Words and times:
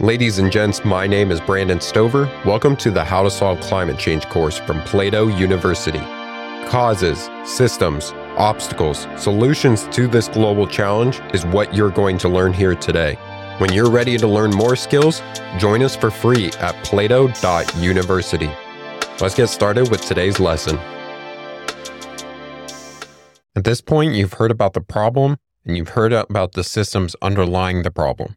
Ladies 0.00 0.38
and 0.38 0.52
gents, 0.52 0.84
my 0.84 1.06
name 1.06 1.30
is 1.30 1.40
Brandon 1.40 1.80
Stover. 1.80 2.26
Welcome 2.44 2.76
to 2.76 2.90
the 2.90 3.02
How 3.02 3.22
to 3.22 3.30
Solve 3.30 3.58
Climate 3.60 3.98
Change 3.98 4.28
course 4.28 4.58
from 4.58 4.82
Plato 4.82 5.28
University. 5.28 6.00
Causes, 6.68 7.30
systems, 7.46 8.12
obstacles, 8.36 9.06
solutions 9.16 9.88
to 9.92 10.06
this 10.06 10.28
global 10.28 10.66
challenge 10.66 11.22
is 11.32 11.46
what 11.46 11.74
you're 11.74 11.88
going 11.88 12.18
to 12.18 12.28
learn 12.28 12.52
here 12.52 12.74
today. 12.74 13.14
When 13.56 13.72
you're 13.72 13.88
ready 13.88 14.18
to 14.18 14.26
learn 14.26 14.50
more 14.50 14.76
skills, 14.76 15.22
join 15.56 15.82
us 15.82 15.96
for 15.96 16.10
free 16.10 16.48
at 16.60 16.74
plato.university. 16.84 18.50
Let's 19.18 19.34
get 19.34 19.46
started 19.46 19.90
with 19.90 20.02
today's 20.02 20.38
lesson. 20.38 20.76
At 23.56 23.64
this 23.64 23.80
point, 23.80 24.12
you've 24.12 24.34
heard 24.34 24.50
about 24.50 24.74
the 24.74 24.82
problem 24.82 25.38
and 25.64 25.74
you've 25.74 25.88
heard 25.88 26.12
about 26.12 26.52
the 26.52 26.64
systems 26.64 27.16
underlying 27.22 27.82
the 27.82 27.90
problem. 27.90 28.36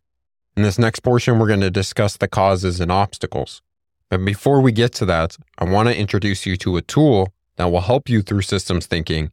In 0.55 0.63
this 0.63 0.79
next 0.79 1.00
portion, 1.02 1.39
we're 1.39 1.47
going 1.47 1.61
to 1.61 1.71
discuss 1.71 2.18
the 2.18 2.27
causes 2.27 2.79
and 2.79 2.91
obstacles. 2.91 3.61
But 4.10 4.25
before 4.25 4.61
we 4.61 4.71
get 4.71 4.91
to 4.93 5.05
that, 5.05 5.37
I 5.57 5.65
want 5.65 5.87
to 5.87 5.97
introduce 5.97 6.46
you 6.46 6.57
to 6.57 6.78
a 6.78 6.82
tool 6.82 7.33
that 7.57 7.71
will 7.71 7.82
help 7.82 8.10
you 8.10 8.21
through 8.21 8.41
systems 8.41 8.86
thinking 8.86 9.32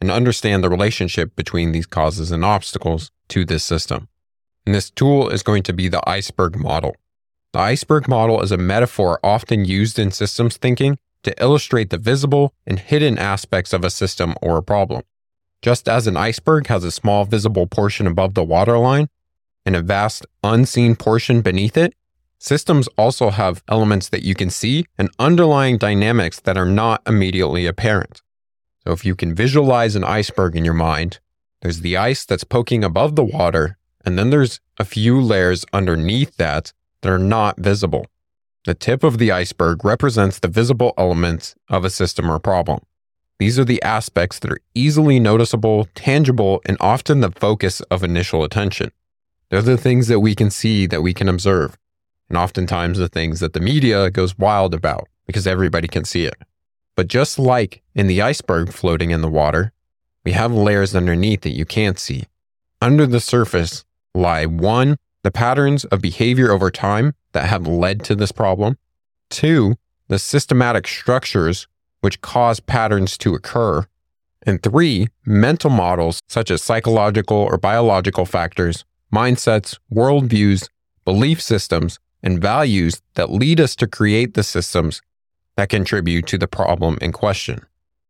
and 0.00 0.10
understand 0.10 0.62
the 0.62 0.70
relationship 0.70 1.34
between 1.36 1.72
these 1.72 1.86
causes 1.86 2.30
and 2.30 2.44
obstacles 2.44 3.10
to 3.28 3.44
this 3.44 3.64
system. 3.64 4.08
And 4.64 4.74
this 4.74 4.90
tool 4.90 5.28
is 5.28 5.42
going 5.42 5.62
to 5.64 5.72
be 5.72 5.88
the 5.88 6.08
iceberg 6.08 6.56
model. 6.56 6.96
The 7.52 7.60
iceberg 7.60 8.08
model 8.08 8.40
is 8.42 8.52
a 8.52 8.56
metaphor 8.56 9.20
often 9.22 9.64
used 9.64 9.98
in 9.98 10.10
systems 10.10 10.56
thinking 10.56 10.98
to 11.22 11.42
illustrate 11.42 11.90
the 11.90 11.98
visible 11.98 12.54
and 12.66 12.78
hidden 12.78 13.18
aspects 13.18 13.72
of 13.72 13.84
a 13.84 13.90
system 13.90 14.34
or 14.40 14.56
a 14.56 14.62
problem. 14.62 15.02
Just 15.60 15.88
as 15.88 16.06
an 16.06 16.16
iceberg 16.16 16.66
has 16.68 16.82
a 16.82 16.90
small 16.90 17.24
visible 17.24 17.66
portion 17.66 18.06
above 18.06 18.34
the 18.34 18.42
waterline, 18.42 19.08
and 19.64 19.76
a 19.76 19.82
vast 19.82 20.26
unseen 20.42 20.96
portion 20.96 21.40
beneath 21.40 21.76
it, 21.76 21.94
systems 22.38 22.88
also 22.98 23.30
have 23.30 23.62
elements 23.68 24.08
that 24.08 24.24
you 24.24 24.34
can 24.34 24.50
see 24.50 24.84
and 24.98 25.10
underlying 25.18 25.78
dynamics 25.78 26.40
that 26.40 26.56
are 26.56 26.66
not 26.66 27.02
immediately 27.06 27.66
apparent. 27.66 28.22
So 28.84 28.92
if 28.92 29.04
you 29.04 29.14
can 29.14 29.34
visualize 29.34 29.94
an 29.94 30.04
iceberg 30.04 30.56
in 30.56 30.64
your 30.64 30.74
mind, 30.74 31.20
there's 31.60 31.80
the 31.80 31.96
ice 31.96 32.24
that's 32.24 32.42
poking 32.42 32.82
above 32.82 33.14
the 33.14 33.24
water, 33.24 33.78
and 34.04 34.18
then 34.18 34.30
there's 34.30 34.60
a 34.78 34.84
few 34.84 35.20
layers 35.20 35.64
underneath 35.72 36.36
that 36.36 36.72
that 37.02 37.12
are 37.12 37.18
not 37.18 37.58
visible. 37.58 38.06
The 38.64 38.74
tip 38.74 39.04
of 39.04 39.18
the 39.18 39.30
iceberg 39.30 39.84
represents 39.84 40.38
the 40.38 40.48
visible 40.48 40.94
elements 40.98 41.54
of 41.68 41.84
a 41.84 41.90
system 41.90 42.30
or 42.30 42.38
problem. 42.40 42.80
These 43.38 43.58
are 43.58 43.64
the 43.64 43.82
aspects 43.82 44.38
that 44.38 44.52
are 44.52 44.60
easily 44.74 45.18
noticeable, 45.18 45.88
tangible, 45.94 46.62
and 46.64 46.76
often 46.80 47.20
the 47.20 47.32
focus 47.32 47.80
of 47.82 48.04
initial 48.04 48.44
attention. 48.44 48.92
They're 49.52 49.60
the 49.60 49.76
things 49.76 50.08
that 50.08 50.20
we 50.20 50.34
can 50.34 50.50
see, 50.50 50.86
that 50.86 51.02
we 51.02 51.12
can 51.12 51.28
observe, 51.28 51.76
and 52.30 52.38
oftentimes 52.38 52.96
the 52.96 53.10
things 53.10 53.40
that 53.40 53.52
the 53.52 53.60
media 53.60 54.10
goes 54.10 54.38
wild 54.38 54.72
about 54.72 55.08
because 55.26 55.46
everybody 55.46 55.88
can 55.88 56.06
see 56.06 56.24
it. 56.24 56.36
But 56.96 57.06
just 57.06 57.38
like 57.38 57.82
in 57.94 58.06
the 58.06 58.22
iceberg 58.22 58.72
floating 58.72 59.10
in 59.10 59.20
the 59.20 59.28
water, 59.28 59.72
we 60.24 60.32
have 60.32 60.54
layers 60.54 60.96
underneath 60.96 61.42
that 61.42 61.50
you 61.50 61.66
can't 61.66 61.98
see. 61.98 62.24
Under 62.80 63.06
the 63.06 63.20
surface 63.20 63.84
lie 64.14 64.46
one, 64.46 64.96
the 65.22 65.30
patterns 65.30 65.84
of 65.84 66.00
behavior 66.00 66.50
over 66.50 66.70
time 66.70 67.14
that 67.32 67.44
have 67.44 67.66
led 67.66 68.02
to 68.04 68.14
this 68.14 68.32
problem, 68.32 68.78
two, 69.28 69.74
the 70.08 70.18
systematic 70.18 70.88
structures 70.88 71.68
which 72.00 72.22
cause 72.22 72.58
patterns 72.58 73.18
to 73.18 73.34
occur, 73.34 73.84
and 74.46 74.62
three, 74.62 75.08
mental 75.26 75.68
models 75.68 76.22
such 76.26 76.50
as 76.50 76.62
psychological 76.62 77.36
or 77.36 77.58
biological 77.58 78.24
factors 78.24 78.86
mindsets, 79.12 79.78
worldviews, 79.92 80.68
belief 81.04 81.40
systems, 81.40 81.98
and 82.22 82.40
values 82.40 83.02
that 83.14 83.30
lead 83.30 83.60
us 83.60 83.76
to 83.76 83.86
create 83.86 84.34
the 84.34 84.42
systems 84.42 85.02
that 85.56 85.68
contribute 85.68 86.26
to 86.26 86.38
the 86.38 86.48
problem 86.48 86.96
in 87.00 87.12
question. 87.12 87.66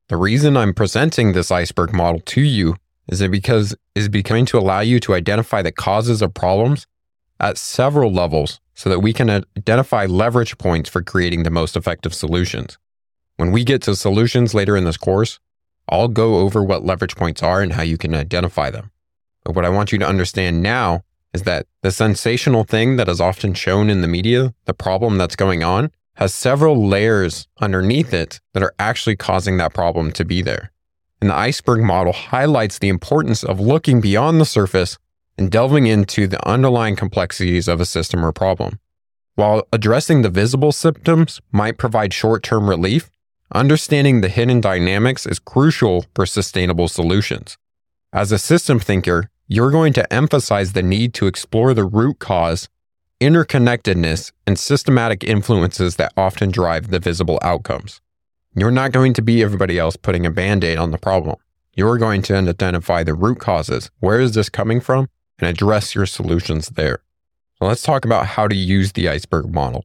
The 0.09 0.17
reason 0.17 0.57
I'm 0.57 0.75
presenting 0.75 1.33
this 1.33 1.51
iceberg 1.51 1.93
model 1.93 2.21
to 2.21 2.41
you 2.41 2.77
is 3.09 3.21
it 3.21 3.31
because 3.31 3.75
is 3.95 4.09
going 4.09 4.47
to 4.47 4.59
allow 4.59 4.81
you 4.81 5.01
to 5.01 5.15
identify 5.15 5.63
the 5.63 5.73
causes 5.73 6.23
of 6.23 6.35
problems 6.35 6.87
at 7.41 7.59
several 7.59 8.13
levels 8.13 8.61
so 8.75 8.89
that 8.89 9.01
we 9.01 9.13
can 9.13 9.29
identify 9.31 10.07
leverage 10.07 10.57
points 10.59 10.89
for 10.89 11.03
creating 11.03 11.43
the 11.43 11.51
most 11.51 11.77
effective 11.77 12.15
solutions. 12.15 12.79
When 13.37 13.51
we 13.51 13.65
get 13.65 13.83
to 13.83 13.97
solutions 13.97 14.55
later 14.55 14.77
in 14.77 14.85
this 14.85 14.97
course, 14.97 15.41
I'll 15.89 16.09
go 16.09 16.37
over 16.37 16.63
what 16.63 16.85
leverage 16.85 17.17
points 17.17 17.43
are 17.43 17.61
and 17.61 17.73
how 17.73 17.83
you 17.83 17.99
can 17.99 18.15
identify 18.15 18.71
them. 18.71 18.91
But 19.45 19.55
what 19.55 19.65
I 19.65 19.71
want 19.71 19.93
you 19.93 19.99
to 19.99 20.09
understand 20.09 20.63
now 20.63 21.03
is 21.33 21.43
that 21.43 21.67
the 21.83 21.91
sensational 21.91 22.65
thing 22.65 22.97
that 22.97 23.09
is 23.09 23.21
often 23.21 23.55
shown 23.55 23.89
in 23.91 24.03
the 24.03 24.09
media, 24.09 24.55
the 24.67 24.75
problem 24.75 25.19
that's 25.19 25.37
going 25.37 25.63
on, 25.63 25.91
has 26.15 26.35
several 26.35 26.87
layers 26.87 27.49
underneath 27.61 28.13
it 28.13 28.41
that 28.53 28.63
are 28.63 28.75
actually 28.79 29.17
causing 29.17 29.57
that 29.57 29.73
problem 29.73 30.13
to 30.13 30.25
be 30.25 30.43
there. 30.43 30.71
And 31.21 31.31
the 31.31 31.37
iceberg 31.37 31.83
model 31.83 32.13
highlights 32.13 32.79
the 32.79 32.89
importance 32.89 33.45
of 33.45 33.61
looking 33.61 34.01
beyond 34.01 34.41
the 34.41 34.45
surface 34.45 34.99
and 35.39 35.51
delving 35.51 35.87
into 35.87 36.27
the 36.27 36.47
underlying 36.47 36.97
complexities 36.97 37.69
of 37.69 37.81
a 37.81 37.87
system 37.87 38.25
or 38.25 38.33
problem. 38.33 38.79
While 39.35 39.67
addressing 39.73 40.23
the 40.23 40.29
visible 40.29 40.73
symptoms 40.73 41.41
might 41.51 41.79
provide 41.79 42.13
short 42.13 42.43
term 42.43 42.69
relief, 42.69 43.11
understanding 43.55 44.21
the 44.21 44.29
hidden 44.29 44.61
dynamics 44.61 45.25
is 45.25 45.39
crucial 45.39 46.05
for 46.15 46.27
sustainable 46.27 46.89
solutions. 46.89 47.57
As 48.13 48.31
a 48.31 48.39
system 48.39 48.79
thinker, 48.79 49.31
you're 49.53 49.71
going 49.71 49.93
to 49.93 50.11
emphasize 50.11 50.73
the 50.73 50.83
need 50.83 51.13
to 51.13 51.27
explore 51.27 51.75
the 51.75 51.85
root 51.85 52.19
cause, 52.19 52.71
interconnectedness, 53.21 54.33
and 54.47 54.59
systematic 54.59 55.23
influences 55.23 55.97
that 55.97 56.11
often 56.17 56.51
drive 56.51 56.89
the 56.89 56.99
visible 56.99 57.39
outcomes. 57.43 58.01
You're 58.55 58.71
not 58.71 58.93
going 58.93 59.13
to 59.13 59.21
be 59.21 59.43
everybody 59.43 59.79
else 59.79 59.95
putting 59.97 60.25
a 60.25 60.31
band 60.31 60.65
aid 60.65 60.79
on 60.79 60.91
the 60.91 60.97
problem. 60.97 61.37
You're 61.75 61.99
going 61.99 62.23
to 62.23 62.35
identify 62.35 63.03
the 63.03 63.13
root 63.13 63.41
causes. 63.41 63.91
Where 64.01 64.21
is 64.21 64.33
this 64.33 64.49
coming 64.49 64.81
from? 64.81 65.11
And 65.39 65.51
address 65.51 65.95
your 65.95 66.07
solutions 66.07 66.69
there. 66.69 67.01
Let's 67.61 67.83
talk 67.83 68.07
about 68.07 68.29
how 68.29 68.49
to 68.49 68.57
use 68.57 68.93
the 68.93 69.11
iceberg 69.11 69.53
model. 69.53 69.85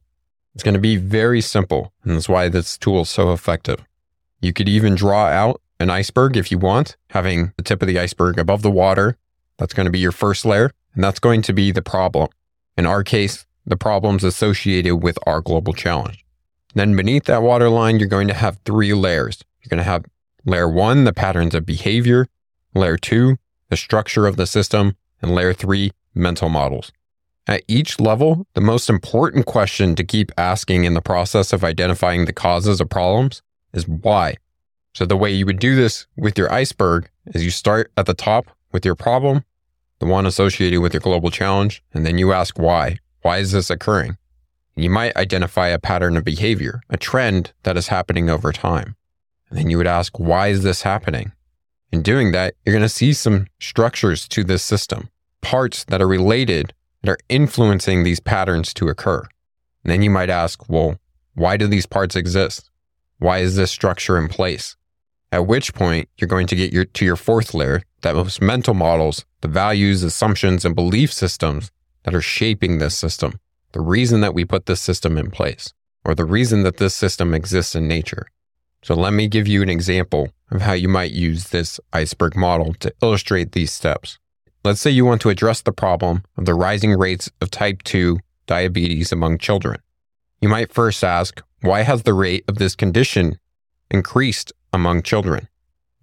It's 0.54 0.64
going 0.64 0.74
to 0.74 0.80
be 0.80 0.96
very 0.96 1.42
simple, 1.42 1.92
and 2.02 2.16
that's 2.16 2.28
why 2.28 2.48
this 2.48 2.78
tool 2.78 3.02
is 3.02 3.10
so 3.10 3.34
effective. 3.34 3.84
You 4.40 4.54
could 4.54 4.68
even 4.68 4.94
draw 4.94 5.26
out 5.26 5.60
an 5.78 5.90
iceberg 5.90 6.38
if 6.38 6.50
you 6.50 6.56
want, 6.56 6.96
having 7.10 7.52
the 7.58 7.62
tip 7.62 7.82
of 7.82 7.88
the 7.88 7.98
iceberg 7.98 8.38
above 8.38 8.62
the 8.62 8.70
water 8.70 9.18
that's 9.58 9.74
going 9.74 9.86
to 9.86 9.92
be 9.92 9.98
your 9.98 10.12
first 10.12 10.44
layer, 10.44 10.70
and 10.94 11.04
that's 11.04 11.20
going 11.20 11.42
to 11.42 11.52
be 11.52 11.70
the 11.70 11.82
problem. 11.82 12.28
In 12.76 12.86
our 12.86 13.02
case, 13.02 13.46
the 13.66 13.76
problems 13.76 14.24
associated 14.24 14.96
with 14.96 15.18
our 15.26 15.40
global 15.40 15.74
challenge. 15.74 16.24
Then 16.74 16.96
beneath 16.96 17.24
that 17.24 17.42
waterline, 17.42 17.98
you're 17.98 18.08
going 18.08 18.28
to 18.28 18.34
have 18.34 18.60
three 18.64 18.94
layers. 18.94 19.44
You're 19.62 19.70
going 19.70 19.84
to 19.84 19.90
have 19.90 20.04
layer 20.44 20.68
one, 20.68 21.04
the 21.04 21.12
patterns 21.12 21.54
of 21.54 21.66
behavior, 21.66 22.28
layer 22.74 22.96
two, 22.96 23.36
the 23.68 23.76
structure 23.76 24.26
of 24.26 24.36
the 24.36 24.46
system, 24.46 24.96
and 25.20 25.34
layer 25.34 25.52
three, 25.52 25.92
mental 26.14 26.48
models. 26.48 26.92
At 27.46 27.62
each 27.66 27.98
level, 27.98 28.46
the 28.54 28.60
most 28.60 28.90
important 28.90 29.46
question 29.46 29.94
to 29.96 30.04
keep 30.04 30.30
asking 30.36 30.84
in 30.84 30.94
the 30.94 31.00
process 31.00 31.52
of 31.52 31.64
identifying 31.64 32.26
the 32.26 32.32
causes 32.32 32.80
of 32.80 32.90
problems 32.90 33.42
is 33.72 33.88
why. 33.88 34.36
So, 34.94 35.06
the 35.06 35.16
way 35.16 35.32
you 35.32 35.46
would 35.46 35.58
do 35.58 35.74
this 35.74 36.06
with 36.16 36.36
your 36.36 36.52
iceberg 36.52 37.08
is 37.26 37.44
you 37.44 37.50
start 37.50 37.90
at 37.96 38.06
the 38.06 38.14
top 38.14 38.46
with 38.72 38.84
your 38.84 38.94
problem, 38.94 39.44
the 39.98 40.06
one 40.06 40.26
associated 40.26 40.80
with 40.80 40.94
your 40.94 41.00
global 41.00 41.30
challenge, 41.30 41.82
and 41.92 42.06
then 42.06 42.18
you 42.18 42.32
ask 42.32 42.58
why. 42.58 42.98
Why 43.22 43.38
is 43.38 43.52
this 43.52 43.70
occurring? 43.70 44.16
You 44.76 44.90
might 44.90 45.16
identify 45.16 45.68
a 45.68 45.78
pattern 45.78 46.16
of 46.16 46.24
behavior, 46.24 46.82
a 46.88 46.96
trend 46.96 47.52
that 47.64 47.76
is 47.76 47.88
happening 47.88 48.30
over 48.30 48.52
time. 48.52 48.94
And 49.50 49.58
then 49.58 49.70
you 49.70 49.76
would 49.78 49.86
ask, 49.86 50.18
why 50.18 50.48
is 50.48 50.62
this 50.62 50.82
happening? 50.82 51.32
In 51.90 52.02
doing 52.02 52.32
that, 52.32 52.54
you're 52.64 52.74
going 52.74 52.82
to 52.82 52.88
see 52.88 53.12
some 53.12 53.46
structures 53.58 54.28
to 54.28 54.44
this 54.44 54.62
system, 54.62 55.08
parts 55.40 55.84
that 55.84 56.00
are 56.00 56.06
related 56.06 56.74
that 57.02 57.10
are 57.10 57.18
influencing 57.28 58.02
these 58.02 58.20
patterns 58.20 58.72
to 58.74 58.88
occur. 58.88 59.26
And 59.82 59.92
then 59.92 60.02
you 60.02 60.10
might 60.10 60.30
ask, 60.30 60.68
well, 60.68 60.98
why 61.34 61.56
do 61.56 61.66
these 61.66 61.86
parts 61.86 62.14
exist? 62.14 62.70
Why 63.18 63.38
is 63.38 63.56
this 63.56 63.70
structure 63.70 64.18
in 64.18 64.28
place? 64.28 64.76
At 65.30 65.46
which 65.46 65.74
point 65.74 66.08
you're 66.16 66.28
going 66.28 66.46
to 66.46 66.56
get 66.56 66.72
your, 66.72 66.86
to 66.86 67.04
your 67.04 67.16
fourth 67.16 67.52
layer, 67.52 67.82
that 68.00 68.12
those 68.12 68.40
mental 68.40 68.74
models, 68.74 69.24
the 69.40 69.48
values, 69.48 70.02
assumptions, 70.02 70.64
and 70.64 70.74
belief 70.74 71.12
systems 71.12 71.70
that 72.04 72.14
are 72.14 72.22
shaping 72.22 72.78
this 72.78 72.96
system, 72.96 73.38
the 73.72 73.80
reason 73.80 74.22
that 74.22 74.34
we 74.34 74.44
put 74.44 74.66
this 74.66 74.80
system 74.80 75.18
in 75.18 75.30
place, 75.30 75.74
or 76.04 76.14
the 76.14 76.24
reason 76.24 76.62
that 76.62 76.78
this 76.78 76.94
system 76.94 77.34
exists 77.34 77.74
in 77.74 77.86
nature. 77.86 78.26
So 78.82 78.94
let 78.94 79.12
me 79.12 79.28
give 79.28 79.46
you 79.46 79.60
an 79.62 79.68
example 79.68 80.30
of 80.50 80.62
how 80.62 80.72
you 80.72 80.88
might 80.88 81.10
use 81.10 81.48
this 81.48 81.78
iceberg 81.92 82.36
model 82.36 82.72
to 82.74 82.94
illustrate 83.02 83.52
these 83.52 83.72
steps. 83.72 84.18
Let's 84.64 84.80
say 84.80 84.90
you 84.90 85.04
want 85.04 85.20
to 85.22 85.28
address 85.28 85.60
the 85.60 85.72
problem 85.72 86.24
of 86.36 86.46
the 86.46 86.54
rising 86.54 86.92
rates 86.92 87.30
of 87.40 87.50
type 87.50 87.82
2 87.82 88.18
diabetes 88.46 89.12
among 89.12 89.38
children. 89.38 89.80
You 90.40 90.48
might 90.48 90.72
first 90.72 91.04
ask, 91.04 91.42
why 91.60 91.82
has 91.82 92.04
the 92.04 92.14
rate 92.14 92.44
of 92.48 92.56
this 92.56 92.74
condition 92.74 93.38
increased 93.90 94.52
among 94.72 95.02
children? 95.02 95.48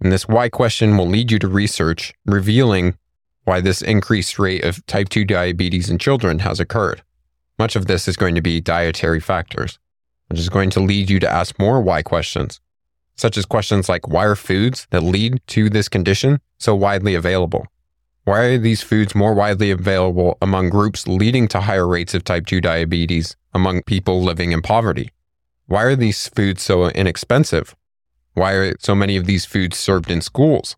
And 0.00 0.12
this 0.12 0.28
why 0.28 0.48
question 0.48 0.96
will 0.96 1.08
lead 1.08 1.30
you 1.30 1.38
to 1.38 1.48
research 1.48 2.12
revealing 2.26 2.96
why 3.44 3.60
this 3.60 3.80
increased 3.80 4.38
rate 4.38 4.64
of 4.64 4.84
type 4.86 5.08
2 5.08 5.24
diabetes 5.24 5.88
in 5.88 5.98
children 5.98 6.40
has 6.40 6.60
occurred. 6.60 7.02
Much 7.58 7.76
of 7.76 7.86
this 7.86 8.08
is 8.08 8.16
going 8.16 8.34
to 8.34 8.42
be 8.42 8.60
dietary 8.60 9.20
factors, 9.20 9.78
which 10.28 10.38
is 10.38 10.48
going 10.48 10.68
to 10.70 10.80
lead 10.80 11.08
you 11.08 11.18
to 11.20 11.32
ask 11.32 11.58
more 11.58 11.80
why 11.80 12.02
questions, 12.02 12.60
such 13.14 13.36
as 13.36 13.46
questions 13.46 13.88
like 13.88 14.08
why 14.08 14.24
are 14.24 14.34
foods 14.34 14.86
that 14.90 15.02
lead 15.02 15.40
to 15.46 15.70
this 15.70 15.88
condition 15.88 16.40
so 16.58 16.74
widely 16.74 17.14
available? 17.14 17.66
Why 18.24 18.40
are 18.40 18.58
these 18.58 18.82
foods 18.82 19.14
more 19.14 19.34
widely 19.34 19.70
available 19.70 20.36
among 20.42 20.68
groups 20.68 21.06
leading 21.06 21.46
to 21.48 21.60
higher 21.60 21.86
rates 21.86 22.12
of 22.12 22.24
type 22.24 22.46
2 22.46 22.60
diabetes 22.60 23.36
among 23.54 23.84
people 23.84 24.22
living 24.22 24.50
in 24.50 24.60
poverty? 24.60 25.12
Why 25.66 25.84
are 25.84 25.96
these 25.96 26.28
foods 26.28 26.62
so 26.62 26.88
inexpensive? 26.88 27.76
Why 28.36 28.52
are 28.52 28.74
so 28.80 28.94
many 28.94 29.16
of 29.16 29.24
these 29.24 29.46
foods 29.46 29.78
served 29.78 30.10
in 30.10 30.20
schools? 30.20 30.76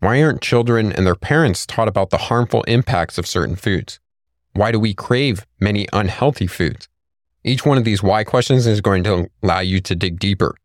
Why 0.00 0.20
aren't 0.20 0.42
children 0.42 0.90
and 0.90 1.06
their 1.06 1.14
parents 1.14 1.64
taught 1.64 1.86
about 1.86 2.10
the 2.10 2.18
harmful 2.18 2.64
impacts 2.64 3.16
of 3.16 3.28
certain 3.28 3.54
foods? 3.54 4.00
Why 4.54 4.72
do 4.72 4.80
we 4.80 4.92
crave 4.92 5.46
many 5.60 5.86
unhealthy 5.92 6.48
foods? 6.48 6.88
Each 7.44 7.64
one 7.64 7.78
of 7.78 7.84
these 7.84 8.02
why 8.02 8.24
questions 8.24 8.66
is 8.66 8.80
going 8.80 9.04
to 9.04 9.30
allow 9.40 9.60
you 9.60 9.80
to 9.82 9.94
dig 9.94 10.18
deeper. 10.18 10.56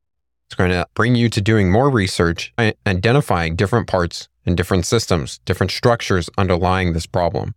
It's 0.47 0.55
going 0.55 0.71
to 0.71 0.87
bring 0.95 1.13
you 1.13 1.29
to 1.29 1.41
doing 1.41 1.71
more 1.71 1.91
research, 1.91 2.51
identifying 2.87 3.55
different 3.55 3.85
parts 3.85 4.27
and 4.43 4.57
different 4.57 4.87
systems, 4.87 5.37
different 5.45 5.71
structures 5.71 6.27
underlying 6.39 6.93
this 6.93 7.05
problem. 7.05 7.53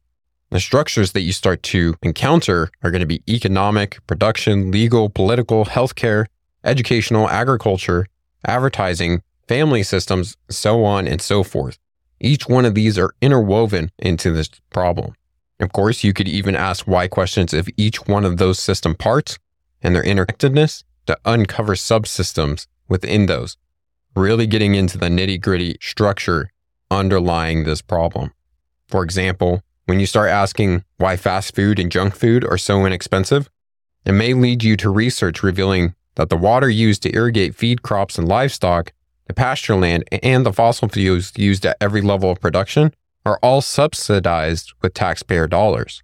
The 0.51 0.61
structures 0.61 1.13
that 1.13 1.23
you 1.23 1.33
start 1.33 1.63
to 1.63 1.95
encounter 2.03 2.71
are 2.83 2.91
going 2.91 3.01
to 3.01 3.07
be 3.07 3.23
economic, 3.27 4.07
production, 4.07 4.71
legal, 4.71 5.09
political, 5.09 5.65
healthcare, 5.65 6.27
educational, 6.65 7.31
agriculture, 7.31 8.09
advertising, 8.47 9.23
family 9.49 9.83
systems, 9.83 10.37
so 10.49 10.85
on 10.85 11.07
and 11.07 11.21
so 11.21 11.43
forth. 11.43 11.79
Each 12.21 12.49
one 12.49 12.65
of 12.65 12.75
these 12.75 12.99
are 12.99 13.15
interwoven 13.21 13.91
into 13.99 14.33
this 14.33 14.49
problem. 14.71 15.15
Of 15.61 15.73
course, 15.73 16.03
you 16.03 16.13
could 16.13 16.29
even 16.29 16.57
ask 16.57 16.87
why 16.87 17.09
questions 17.09 17.53
of 17.53 17.69
each 17.77 18.07
one 18.07 18.25
of 18.25 18.39
those 18.39 18.59
system 18.59 18.95
parts 18.95 19.39
and 19.83 19.95
their 19.95 20.03
interconnectedness 20.03 20.85
to 21.07 21.19
uncover 21.25 21.75
subsystems 21.75 22.67
within 22.89 23.27
those, 23.27 23.57
really 24.17 24.47
getting 24.47 24.75
into 24.75 24.99
the 24.99 25.09
nitty 25.09 25.41
gritty 25.41 25.77
structure 25.81 26.51
underlying 26.91 27.65
this 27.65 27.83
problem. 27.83 28.33
For 28.89 29.03
example, 29.03 29.63
when 29.87 30.01
you 30.01 30.07
start 30.07 30.31
asking 30.31 30.85
why 30.97 31.17
fast 31.17 31.55
food 31.55 31.79
and 31.79 31.93
junk 31.93 32.15
food 32.15 32.45
are 32.45 32.59
so 32.59 32.87
inexpensive, 32.87 33.51
it 34.05 34.13
may 34.13 34.35
lead 34.35 34.63
you 34.63 34.77
to 34.79 34.91
research 34.91 35.43
revealing 35.43 35.95
that 36.17 36.29
the 36.29 36.37
water 36.37 36.69
used 36.69 37.03
to 37.03 37.15
irrigate 37.15 37.55
feed 37.55 37.83
crops 37.83 38.19
and 38.19 38.29
livestock, 38.29 38.93
the 39.27 39.35
pasture 39.35 39.77
land, 39.77 40.05
and 40.23 40.45
the 40.45 40.53
fossil 40.53 40.89
fuels 40.89 41.33
used 41.37 41.65
at 41.67 41.77
every 41.81 42.01
level 42.01 42.31
of 42.31 42.41
production 42.41 42.93
are 43.25 43.39
all 43.43 43.61
subsidized 43.61 44.73
with 44.83 44.95
taxpayer 44.95 45.47
dollars. 45.47 46.03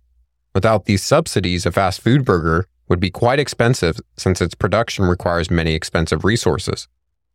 Without 0.55 0.87
these 0.87 1.03
subsidies, 1.03 1.67
a 1.67 1.73
fast 1.73 2.01
food 2.01 2.25
burger 2.25 2.67
would 2.89 2.99
be 2.99 3.11
quite 3.11 3.39
expensive 3.39 4.01
since 4.17 4.41
its 4.41 4.55
production 4.55 5.05
requires 5.05 5.51
many 5.51 5.75
expensive 5.75 6.25
resources. 6.25 6.89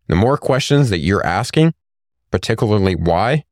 The 0.07 0.15
more 0.15 0.37
questions 0.37 0.89
that 0.89 0.99
you're 0.99 1.25
asking, 1.25 1.73
particularly 2.29 2.95
why, 2.95 3.45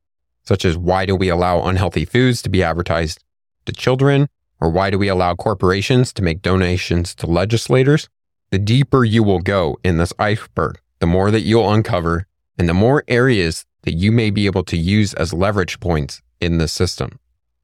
such 0.44 0.66
as 0.66 0.78
why 0.78 1.06
do 1.06 1.16
we 1.16 1.30
allow 1.30 1.64
unhealthy 1.64 2.04
foods 2.04 2.42
to 2.42 2.50
be 2.50 2.62
advertised 2.62 3.24
to 3.66 3.72
children, 3.72 4.28
or 4.60 4.70
why 4.70 4.90
do 4.90 4.98
we 4.98 5.08
allow 5.08 5.36
corporations 5.36 6.12
to 6.14 6.22
make 6.22 6.42
donations 6.42 7.16
to 7.16 7.28
legislators, 7.28 8.10
the 8.54 8.60
deeper 8.60 9.04
you 9.04 9.24
will 9.24 9.40
go 9.40 9.80
in 9.84 9.98
this 9.98 10.14
iceberg, 10.20 10.80
the 11.00 11.08
more 11.08 11.32
that 11.32 11.42
you'll 11.42 11.74
uncover, 11.74 12.28
and 12.56 12.70
the 12.70 12.74
more 12.76 13.04
areas 13.08 13.66
that 13.82 13.96
you 13.96 14.12
may 14.12 14.30
be 14.30 14.46
able 14.46 14.64
to 14.64 14.78
use 14.78 15.16
as 15.16 15.34
leverage 15.34 15.80
points 15.80 16.22
in 16.40 16.60
the 16.60 16.68
system. 16.68 17.18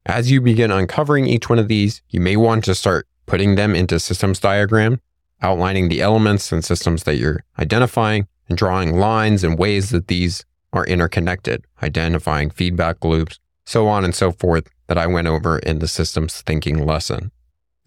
As 0.04 0.32
you 0.32 0.40
begin 0.40 0.72
uncovering 0.72 1.28
each 1.28 1.48
one 1.48 1.60
of 1.60 1.68
these, 1.68 2.02
you 2.08 2.20
may 2.20 2.34
want 2.36 2.64
to 2.64 2.74
start 2.74 3.06
putting 3.26 3.54
them 3.54 3.76
into 3.76 4.00
systems 4.00 4.40
diagram, 4.40 5.00
outlining 5.40 5.88
the 5.88 6.00
elements 6.00 6.50
and 6.50 6.64
systems 6.64 7.04
that 7.04 7.18
you're 7.18 7.44
identifying, 7.56 8.26
and 8.48 8.58
drawing 8.58 8.98
lines 8.98 9.44
and 9.44 9.56
ways 9.56 9.90
that 9.90 10.08
these 10.08 10.44
are 10.72 10.84
interconnected, 10.86 11.64
identifying 11.84 12.50
feedback 12.50 13.04
loops, 13.04 13.38
so 13.64 13.86
on 13.86 14.04
and 14.04 14.16
so 14.16 14.32
forth 14.32 14.68
that 14.88 14.98
I 14.98 15.06
went 15.06 15.28
over 15.28 15.60
in 15.60 15.78
the 15.78 15.86
systems 15.86 16.42
thinking 16.42 16.84
lesson. 16.84 17.30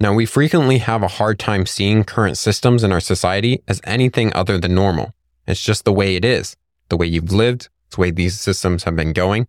Now, 0.04 0.14
we 0.14 0.26
frequently 0.26 0.80
have 0.80 1.02
a 1.02 1.08
hard 1.08 1.40
time 1.40 1.66
seeing 1.66 2.04
current 2.04 2.38
systems 2.38 2.84
in 2.84 2.92
our 2.92 3.00
society 3.00 3.64
as 3.70 3.80
anything 3.86 4.34
other 4.36 4.58
than 4.58 4.76
normal. 4.76 5.14
It's 5.48 5.64
just 5.64 5.86
the 5.86 5.94
way 5.94 6.18
it 6.18 6.26
is, 6.26 6.58
the 6.90 6.98
way 6.98 7.06
you've 7.06 7.32
lived, 7.32 7.70
the 7.90 8.02
way 8.02 8.12
these 8.12 8.38
systems 8.38 8.84
have 8.84 8.98
been 8.98 9.14
going, 9.14 9.48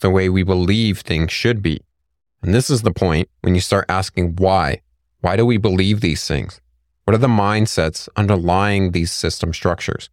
the 0.00 0.08
way 0.08 0.30
we 0.30 0.44
believe 0.44 1.00
things 1.00 1.30
should 1.30 1.60
be. 1.60 1.82
And 2.40 2.54
this 2.54 2.70
is 2.70 2.80
the 2.80 2.90
point 2.90 3.28
when 3.42 3.54
you 3.54 3.60
start 3.60 3.84
asking 3.90 4.36
why. 4.36 4.80
Why 5.20 5.36
do 5.36 5.44
we 5.44 5.58
believe 5.58 6.00
these 6.00 6.26
things? 6.26 6.62
What 7.04 7.14
are 7.14 7.18
the 7.18 7.28
mindsets 7.28 8.08
underlying 8.16 8.92
these 8.92 9.12
system 9.12 9.52
structures? 9.52 10.08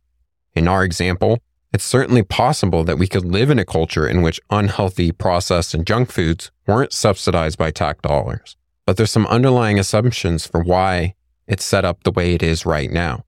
In 0.56 0.68
our 0.68 0.84
example, 0.84 1.40
it's 1.72 1.86
certainly 1.86 2.24
possible 2.24 2.84
that 2.84 3.00
we 3.00 3.08
could 3.08 3.24
live 3.24 3.50
in 3.50 3.60
a 3.60 3.64
culture 3.64 4.06
in 4.06 4.24
which 4.24 4.42
unhealthy, 4.50 5.14
processed, 5.14 5.74
and 5.74 5.88
junk 5.88 6.12
foods 6.12 6.52
weren't 6.68 6.92
subsidized 6.92 7.58
by 7.58 7.72
tax 7.72 8.02
dollars. 8.02 8.58
But 8.90 8.98
there's 8.98 9.12
some 9.12 9.28
underlying 9.28 9.78
assumptions 9.78 10.48
for 10.48 10.62
why 10.62 11.14
it's 11.46 11.64
set 11.64 11.86
up 11.86 12.02
the 12.02 12.12
way 12.12 12.34
it 12.34 12.42
is 12.42 12.66
right 12.66 12.90
now. 12.90 13.24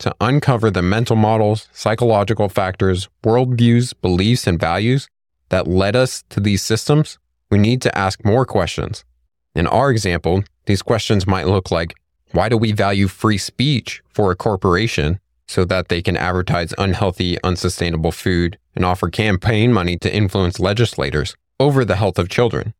To 0.00 0.12
uncover 0.20 0.68
the 0.68 0.82
mental 0.82 1.14
models, 1.14 1.68
psychological 1.72 2.48
factors, 2.48 3.08
worldviews, 3.22 3.94
beliefs, 4.02 4.48
and 4.48 4.58
values 4.58 5.08
that 5.50 5.68
led 5.68 5.94
us 5.94 6.24
to 6.30 6.40
these 6.40 6.64
systems, 6.64 7.20
we 7.52 7.58
need 7.58 7.82
to 7.82 7.96
ask 7.96 8.24
more 8.24 8.44
questions. 8.44 9.04
In 9.54 9.68
our 9.68 9.92
example, 9.92 10.42
these 10.64 10.82
questions 10.82 11.24
might 11.24 11.46
look 11.46 11.70
like 11.70 11.94
why 12.32 12.48
do 12.48 12.56
we 12.56 12.72
value 12.72 13.06
free 13.06 13.38
speech 13.38 14.02
for 14.08 14.32
a 14.32 14.36
corporation 14.36 15.20
so 15.46 15.64
that 15.66 15.88
they 15.88 16.02
can 16.02 16.16
advertise 16.16 16.74
unhealthy, 16.78 17.40
unsustainable 17.44 18.10
food 18.10 18.58
and 18.74 18.84
offer 18.84 19.08
campaign 19.08 19.72
money 19.72 19.96
to 19.98 20.12
influence 20.12 20.58
legislators 20.58 21.36
over 21.60 21.84
the 21.84 21.94
health 21.94 22.18
of 22.18 22.28
children? 22.28 22.74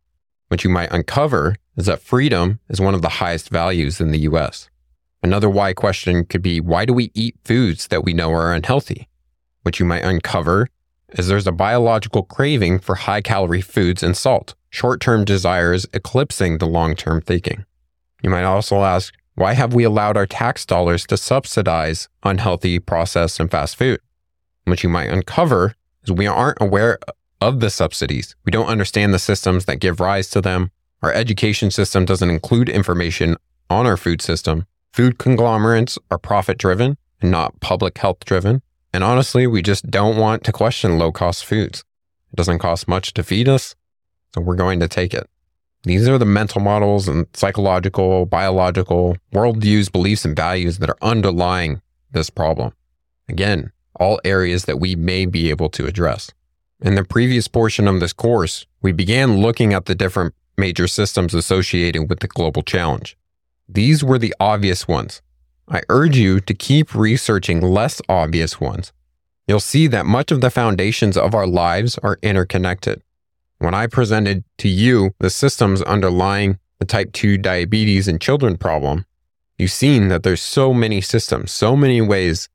What 0.49 0.65
you 0.65 0.71
might 0.71 0.91
uncover 0.91 1.55
is 1.77 1.87
that 1.87 2.01
freedom 2.01 2.61
is 2.69 2.81
one 2.81 2.95
of 2.95 3.03
the 3.03 3.09
highest 3.09 3.51
values 3.51 4.01
in 4.01 4.11
the 4.11 4.21
US. 4.21 4.69
Another 5.23 5.51
why 5.51 5.73
question 5.73 6.25
could 6.25 6.43
be 6.43 6.61
why 6.61 6.85
do 6.85 6.93
we 6.93 7.11
eat 7.15 7.37
foods 7.45 7.89
that 7.89 8.05
we 8.05 8.13
know 8.13 8.33
are 8.33 8.53
unhealthy? 8.53 9.09
What 9.63 9.79
you 9.81 9.87
might 9.87 10.05
uncover 10.05 10.69
is 11.11 11.29
there's 11.29 11.47
a 11.47 11.53
biological 11.53 12.23
craving 12.23 12.79
for 12.79 12.95
high 12.95 13.21
calorie 13.21 13.61
foods 13.61 14.03
and 14.03 14.17
salt, 14.17 14.55
short 14.71 15.01
term 15.01 15.25
desires 15.25 15.87
eclipsing 15.93 16.59
the 16.59 16.67
long 16.67 16.95
term 16.95 17.21
thinking. 17.21 17.65
You 18.23 18.31
might 18.31 18.45
also 18.45 18.83
ask, 18.83 19.15
why 19.35 19.53
have 19.53 19.75
we 19.75 19.85
allowed 19.85 20.17
our 20.17 20.27
tax 20.27 20.65
dollars 20.65 21.07
to 21.09 21.17
subsidize 21.17 22.09
unhealthy, 22.23 22.79
processed, 22.79 23.39
and 23.39 23.51
fast 23.51 23.77
food? 23.77 24.01
What 24.65 24.83
you 24.83 24.89
might 24.89 25.11
uncover 25.11 25.75
is 26.05 26.13
we 26.13 26.27
aren't 26.27 26.59
aware 26.61 26.99
of 27.41 27.61
the 27.61 27.71
subsidies. 27.71 28.35
We 28.45 28.51
don't 28.51 28.69
understand 28.69 29.13
the 29.13 29.19
systems 29.19 29.67
that 29.67 29.81
give 29.81 30.01
rise 30.01 30.31
to 30.31 30.41
them. 30.41 30.71
Our 31.03 31.13
education 31.13 31.71
system 31.71 32.05
doesn't 32.05 32.31
include 32.31 32.69
information 32.69 33.37
on 33.69 33.87
our 33.87 33.97
food 33.97 34.23
system. 34.23 34.67
Food 34.93 35.19
conglomerates 35.19 35.99
are 36.11 36.19
profit 36.19 36.59
driven 36.59 36.97
and 37.21 37.31
not 37.31 37.61
public 37.61 37.99
health 37.99 38.25
driven. 38.25 38.63
And 38.93 39.05
honestly, 39.05 39.47
we 39.47 39.61
just 39.61 39.91
don't 39.91 40.17
want 40.17 40.43
to 40.45 40.53
question 40.53 40.99
low 40.99 41.13
cost 41.13 41.45
foods. 41.45 41.85
It 42.33 42.37
doesn't 42.37 42.61
cost 42.61 42.89
much 42.89 43.13
to 43.15 43.23
feed 43.23 43.49
us, 43.49 43.75
so 44.35 44.41
we're 44.41 44.55
going 44.55 44.81
to 44.81 44.89
take 44.89 45.13
it. 45.13 45.29
These 45.83 46.09
are 46.09 46.19
the 46.19 46.25
mental 46.25 46.61
models 46.61 47.07
and 47.07 47.27
psychological, 47.33 48.27
biological 48.27 49.17
worldviews, 49.33 49.93
beliefs, 49.93 50.25
and 50.25 50.35
values 50.35 50.79
that 50.79 50.91
are 50.91 50.99
underlying 51.03 51.83
this 52.11 52.31
problem. 52.31 52.73
Again, 53.29 53.71
all 54.01 54.21
areas 54.25 54.65
that 54.65 54.81
we 54.81 54.97
may 54.97 55.27
be 55.27 55.51
able 55.51 55.69
to 55.71 55.87
address. 55.87 56.33
In 56.81 56.95
the 56.95 57.05
previous 57.05 57.49
portion 57.49 57.87
of 57.87 58.01
this 58.01 58.13
course, 58.13 58.67
we 58.83 58.93
began 58.93 59.39
looking 59.39 59.73
at 59.73 59.87
the 59.87 59.95
different 59.95 60.35
major 60.57 60.87
systems 60.87 61.35
associated 61.35 62.09
with 62.09 62.21
the 62.21 62.29
global 62.29 62.63
challenge. 62.63 63.17
These 63.69 64.05
were 64.05 64.19
the 64.19 64.35
obvious 64.39 64.87
ones. 64.87 65.23
I 65.69 65.83
urge 65.89 66.17
you 66.17 66.41
to 66.41 66.55
keep 66.55 66.95
researching 66.95 67.61
less 67.61 68.01
obvious 68.09 68.61
ones. 68.61 68.93
You'll 69.49 69.61
see 69.61 69.87
that 69.89 70.07
much 70.07 70.31
of 70.31 70.41
the 70.41 70.51
foundations 70.51 71.17
of 71.17 71.35
our 71.35 71.47
lives 71.47 71.99
are 71.99 72.19
interconnected. 72.23 73.03
When 73.59 73.75
I 73.75 73.87
presented 73.87 74.45
to 74.59 74.69
you 74.69 75.13
the 75.19 75.31
systems 75.31 75.83
underlying 75.83 76.59
the 76.79 76.85
type 76.85 77.13
2 77.13 77.39
diabetes 77.39 78.07
and 78.07 78.21
children 78.21 78.57
problem, 78.57 79.07
you've 79.59 79.71
seen 79.71 80.09
that 80.09 80.23
there's 80.23 80.43
so 80.43 80.75
many 80.75 81.01
systems, 81.01 81.53
so 81.53 81.75
many 81.75 82.01
ways. 82.01 82.49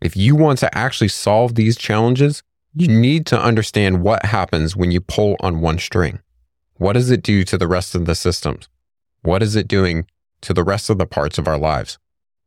If 0.00 0.16
you 0.16 0.36
want 0.36 0.58
to 0.60 0.78
actually 0.78 1.08
solve 1.08 1.54
these 1.54 1.76
challenges, 1.76 2.42
you 2.74 2.88
need 2.88 3.26
to 3.26 3.40
understand 3.40 4.02
what 4.02 4.26
happens 4.26 4.76
when 4.76 4.90
you 4.90 5.00
pull 5.00 5.36
on 5.40 5.60
one 5.60 5.78
string. 5.78 6.20
What 6.76 6.94
does 6.94 7.10
it 7.10 7.22
do 7.22 7.44
to 7.44 7.56
the 7.56 7.68
rest 7.68 7.94
of 7.94 8.04
the 8.04 8.16
systems? 8.16 8.68
What 9.22 9.42
is 9.42 9.54
it 9.54 9.68
doing 9.68 10.06
to 10.40 10.52
the 10.52 10.64
rest 10.64 10.90
of 10.90 10.98
the 10.98 11.06
parts 11.06 11.38
of 11.38 11.46
our 11.46 11.56
lives? 11.56 11.98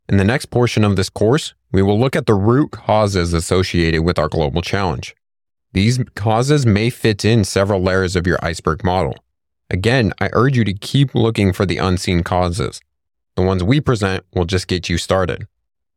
In 0.09 0.17
the 0.17 0.25
next 0.25 0.47
portion 0.47 0.83
of 0.83 0.97
this 0.97 1.09
course, 1.09 1.53
we 1.71 1.81
will 1.81 1.97
look 1.97 2.15
at 2.15 2.25
the 2.25 2.33
root 2.33 2.71
causes 2.71 3.33
associated 3.33 4.01
with 4.01 4.19
our 4.19 4.27
global 4.27 4.61
challenge. 4.61 5.15
These 5.71 5.99
causes 6.15 6.65
may 6.65 6.89
fit 6.89 7.23
in 7.23 7.45
several 7.45 7.81
layers 7.81 8.17
of 8.17 8.27
your 8.27 8.37
iceberg 8.41 8.83
model. 8.83 9.15
Again, 9.69 10.11
I 10.19 10.29
urge 10.33 10.57
you 10.57 10.65
to 10.65 10.73
keep 10.73 11.15
looking 11.15 11.53
for 11.53 11.65
the 11.65 11.77
unseen 11.77 12.21
causes. 12.23 12.81
The 13.35 13.43
ones 13.43 13.63
we 13.63 13.79
present 13.79 14.25
will 14.33 14.45
just 14.45 14.67
get 14.67 14.89
you 14.89 14.97
started. 14.97 15.47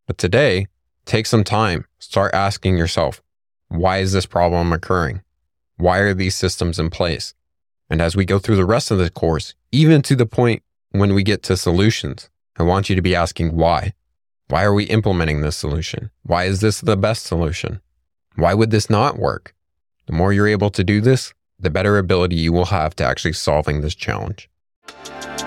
But 0.06 0.18
today, 0.18 0.68
take 1.04 1.26
some 1.26 1.44
time, 1.44 1.84
start 1.98 2.32
asking 2.32 2.76
yourself, 2.76 3.22
why 3.68 3.98
is 3.98 4.12
this 4.12 4.26
problem 4.26 4.72
occurring? 4.72 5.22
Why 5.76 5.98
are 5.98 6.14
these 6.14 6.34
systems 6.36 6.78
in 6.78 6.90
place? 6.90 7.34
And 7.90 8.00
as 8.00 8.14
we 8.14 8.24
go 8.24 8.38
through 8.38 8.56
the 8.56 8.64
rest 8.64 8.90
of 8.90 8.98
the 8.98 9.10
course, 9.10 9.54
even 9.72 10.00
to 10.02 10.14
the 10.14 10.26
point 10.26 10.62
when 10.92 11.12
we 11.12 11.24
get 11.24 11.42
to 11.44 11.56
solutions, 11.56 12.30
I 12.56 12.62
want 12.62 12.88
you 12.88 12.96
to 12.96 13.02
be 13.02 13.16
asking 13.16 13.56
why. 13.56 13.94
Why 14.48 14.64
are 14.64 14.74
we 14.74 14.84
implementing 14.84 15.40
this 15.40 15.56
solution? 15.56 16.10
Why 16.22 16.44
is 16.44 16.60
this 16.60 16.80
the 16.80 16.96
best 16.96 17.24
solution? 17.26 17.80
Why 18.36 18.54
would 18.54 18.70
this 18.70 18.88
not 18.88 19.18
work? 19.18 19.54
The 20.06 20.12
more 20.12 20.32
you're 20.32 20.48
able 20.48 20.70
to 20.70 20.84
do 20.84 21.00
this, 21.00 21.34
the 21.58 21.70
better 21.70 21.98
ability 21.98 22.36
you 22.36 22.52
will 22.52 22.66
have 22.66 22.96
to 22.96 23.04
actually 23.04 23.32
solving 23.32 23.80
this 23.80 23.94
challenge. 23.94 24.48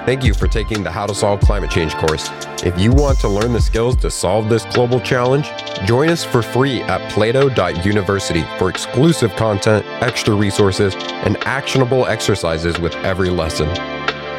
Thank 0.05 0.25
you 0.25 0.33
for 0.33 0.49
taking 0.49 0.83
the 0.83 0.91
How 0.91 1.05
to 1.05 1.15
Solve 1.15 1.39
Climate 1.39 1.71
Change 1.71 1.95
course. 1.95 2.29
If 2.61 2.77
you 2.77 2.91
want 2.91 3.21
to 3.21 3.29
learn 3.29 3.53
the 3.53 3.61
skills 3.61 3.95
to 3.97 4.11
solve 4.11 4.49
this 4.49 4.65
global 4.65 4.99
challenge, 4.99 5.49
join 5.85 6.09
us 6.09 6.25
for 6.25 6.41
free 6.41 6.81
at 6.81 7.09
plato.university 7.09 8.43
for 8.57 8.69
exclusive 8.69 9.33
content, 9.37 9.85
extra 10.03 10.35
resources, 10.35 10.93
and 10.95 11.37
actionable 11.45 12.05
exercises 12.05 12.77
with 12.81 12.93
every 12.97 13.29
lesson. 13.29 13.69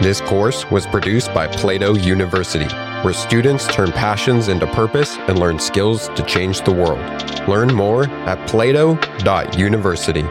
This 0.02 0.20
course 0.20 0.70
was 0.70 0.86
produced 0.86 1.32
by 1.32 1.46
Plato 1.46 1.94
University, 1.94 2.66
where 3.02 3.14
students 3.14 3.66
turn 3.66 3.90
passions 3.90 4.48
into 4.48 4.66
purpose 4.66 5.16
and 5.16 5.38
learn 5.38 5.58
skills 5.58 6.08
to 6.08 6.22
change 6.24 6.60
the 6.60 6.72
world. 6.72 7.00
Learn 7.48 7.72
more 7.72 8.04
at 8.26 8.46
plato.university. 8.48 10.24